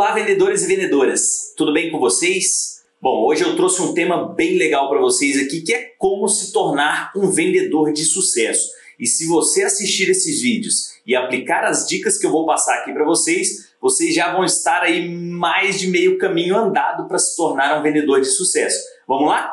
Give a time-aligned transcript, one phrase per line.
[0.00, 2.80] Olá, vendedores e vendedoras, tudo bem com vocês?
[3.02, 6.54] Bom, hoje eu trouxe um tema bem legal para vocês aqui que é como se
[6.54, 8.70] tornar um vendedor de sucesso.
[8.98, 12.94] E se você assistir esses vídeos e aplicar as dicas que eu vou passar aqui
[12.94, 17.78] para vocês, vocês já vão estar aí mais de meio caminho andado para se tornar
[17.78, 18.78] um vendedor de sucesso.
[19.06, 19.52] Vamos lá?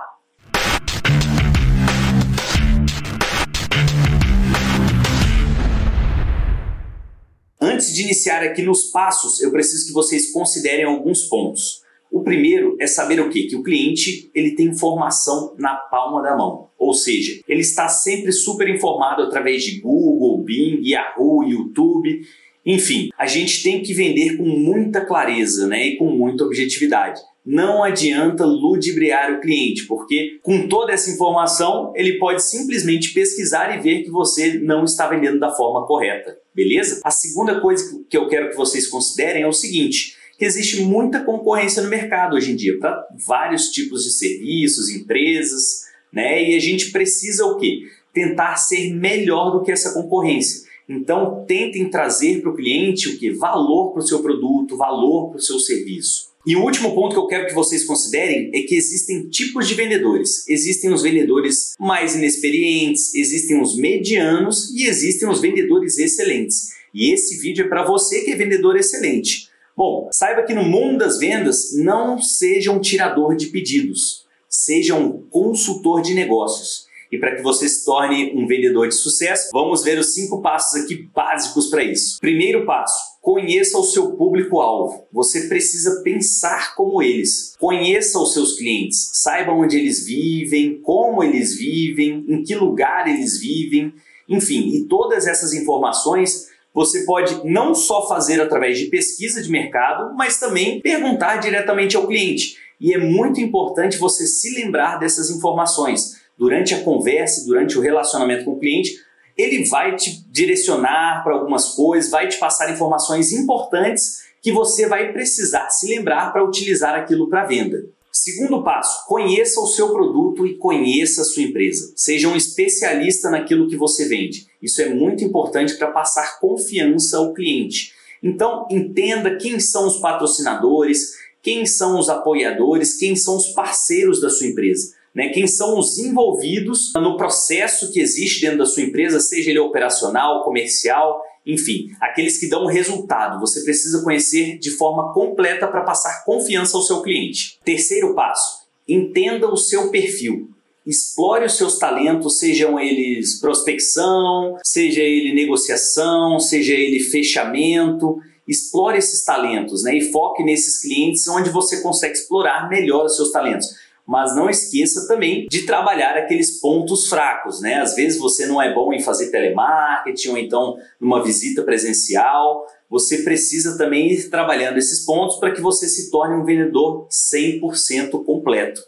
[7.77, 11.83] Antes de iniciar aqui nos passos, eu preciso que vocês considerem alguns pontos.
[12.11, 13.43] O primeiro é saber o quê?
[13.43, 16.69] Que o cliente ele tem informação na palma da mão.
[16.75, 22.21] Ou seja, ele está sempre super informado através de Google, Bing, Yahoo, YouTube.
[22.65, 27.21] Enfim, a gente tem que vender com muita clareza né, e com muita objetividade.
[27.47, 33.81] Não adianta ludibriar o cliente, porque com toda essa informação ele pode simplesmente pesquisar e
[33.81, 36.99] ver que você não está vendendo da forma correta beleza?
[37.03, 41.23] A segunda coisa que eu quero que vocês considerem é o seguinte, que existe muita
[41.23, 46.43] concorrência no mercado hoje em dia para vários tipos de serviços, empresas, né?
[46.49, 47.81] E a gente precisa o quê?
[48.11, 50.66] Tentar ser melhor do que essa concorrência.
[50.89, 53.31] Então, tentem trazer para o cliente o que?
[53.31, 56.27] Valor para o seu produto, valor para o seu serviço.
[56.45, 59.73] E o último ponto que eu quero que vocês considerem é que existem tipos de
[59.73, 60.47] vendedores.
[60.47, 66.69] Existem os vendedores mais inexperientes, existem os medianos e existem os vendedores excelentes.
[66.93, 69.49] E esse vídeo é para você que é vendedor excelente.
[69.75, 75.23] Bom, saiba que no mundo das vendas não seja um tirador de pedidos, seja um
[75.29, 76.86] consultor de negócios.
[77.11, 80.81] E para que você se torne um vendedor de sucesso, vamos ver os cinco passos
[80.81, 82.19] aqui básicos para isso.
[82.19, 85.05] Primeiro passo: Conheça o seu público-alvo.
[85.11, 87.55] Você precisa pensar como eles.
[87.59, 89.09] Conheça os seus clientes.
[89.13, 93.93] Saiba onde eles vivem, como eles vivem, em que lugar eles vivem.
[94.29, 100.15] Enfim, e todas essas informações você pode não só fazer através de pesquisa de mercado,
[100.15, 102.55] mas também perguntar diretamente ao cliente.
[102.79, 106.15] E é muito importante você se lembrar dessas informações.
[106.37, 108.95] Durante a conversa, durante o relacionamento com o cliente,
[109.35, 115.11] ele vai te direcionar para algumas coisas, vai te passar informações importantes que você vai
[115.11, 117.83] precisar se lembrar para utilizar aquilo para venda.
[118.11, 121.91] Segundo passo, conheça o seu produto e conheça a sua empresa.
[121.95, 124.47] Seja um especialista naquilo que você vende.
[124.61, 127.93] Isso é muito importante para passar confiança ao cliente.
[128.21, 131.11] Então, entenda quem são os patrocinadores,
[131.43, 135.97] quem são os apoiadores, quem são os parceiros da sua empresa né, quem são os
[135.97, 142.37] envolvidos no processo que existe dentro da sua empresa, seja ele operacional, comercial, enfim, aqueles
[142.37, 143.39] que dão resultado.
[143.39, 147.57] Você precisa conhecer de forma completa para passar confiança ao seu cliente.
[147.63, 150.49] Terceiro passo: entenda o seu perfil.
[150.85, 158.17] Explore os seus talentos, sejam eles prospecção, seja ele negociação, seja ele fechamento.
[158.47, 163.29] Explore esses talentos né, e foque nesses clientes onde você consegue explorar melhor os seus
[163.29, 163.67] talentos
[164.07, 167.75] mas não esqueça também de trabalhar aqueles pontos fracos, né?
[167.81, 173.23] Às vezes você não é bom em fazer telemarketing ou então numa visita presencial, você
[173.23, 178.81] precisa também ir trabalhando esses pontos para que você se torne um vendedor 100% completo.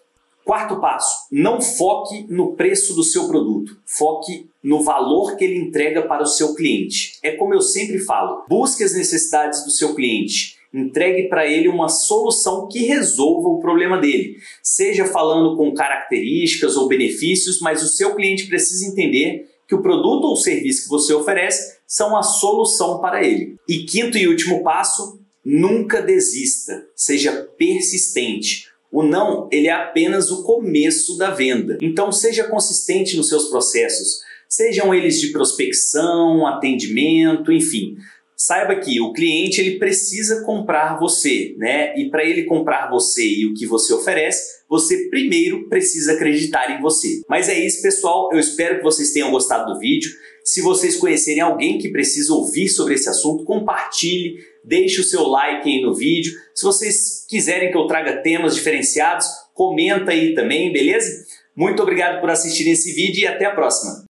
[0.45, 6.03] Quarto passo, não foque no preço do seu produto, foque no valor que ele entrega
[6.03, 7.19] para o seu cliente.
[7.21, 11.89] É como eu sempre falo, busque as necessidades do seu cliente entregue para ele uma
[11.89, 14.37] solução que resolva o problema dele.
[14.61, 20.25] Seja falando com características ou benefícios, mas o seu cliente precisa entender que o produto
[20.25, 23.55] ou serviço que você oferece são a solução para ele.
[23.67, 28.67] E quinto e último passo, nunca desista, seja persistente.
[28.91, 31.77] O não, ele é apenas o começo da venda.
[31.81, 37.95] Então seja consistente nos seus processos, sejam eles de prospecção, atendimento, enfim
[38.39, 41.93] saiba que o cliente ele precisa comprar você, né?
[41.97, 46.81] E para ele comprar você e o que você oferece, você primeiro precisa acreditar em
[46.81, 47.21] você.
[47.27, 48.29] Mas é isso, pessoal.
[48.31, 50.09] Eu espero que vocês tenham gostado do vídeo.
[50.45, 55.69] Se vocês conhecerem alguém que precisa ouvir sobre esse assunto, compartilhe, deixe o seu like
[55.69, 56.31] aí no vídeo.
[56.55, 61.25] Se vocês quiserem que eu traga temas diferenciados, comenta aí também, beleza?
[61.53, 64.08] Muito obrigado por assistir esse vídeo e até a próxima.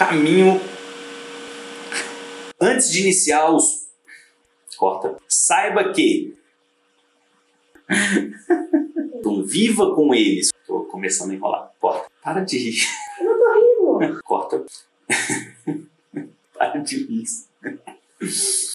[0.00, 0.58] Caminho
[2.58, 3.90] antes de iniciar os
[4.78, 5.14] corta.
[5.28, 6.34] Saiba que
[9.14, 10.48] então, viva com eles.
[10.66, 11.70] Tô começando a enrolar.
[11.78, 12.08] Corta.
[12.22, 12.86] Para de rir.
[13.18, 14.22] Eu não tô rindo.
[14.22, 14.64] Corta.
[16.56, 17.24] Para de rir.